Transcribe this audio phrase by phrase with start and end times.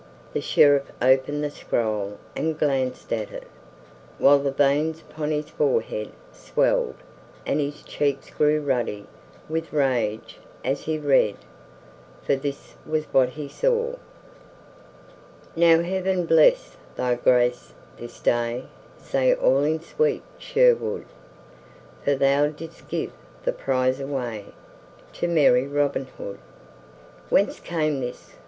[0.33, 3.43] The Sheriff opened the scroll and glanced at it,
[4.17, 6.95] while the veins upon his forehead swelled
[7.45, 9.05] and his cheeks grew ruddy
[9.47, 11.35] with rage as he read,
[12.23, 13.93] for this was what he saw:
[15.55, 18.63] "Now Heaven bless Thy Grace this day
[18.97, 21.05] Say all in sweet Sherwood
[22.03, 23.11] For thou didst give
[23.43, 24.45] the prize away
[25.13, 26.39] To merry Robin Hood."
[27.29, 28.33] "Whence came this?"